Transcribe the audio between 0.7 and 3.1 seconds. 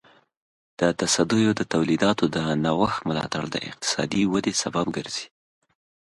د تصدیو د تولیداتو د نوښت